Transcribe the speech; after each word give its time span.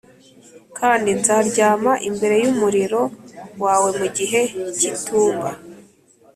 kandi 0.79 1.09
nzaryama 1.19 1.93
imbere 2.09 2.35
y'umuriro 2.43 3.01
wawe 3.63 3.89
mu 3.99 4.07
gihe 4.17 4.41
cy'itumba 4.75 5.49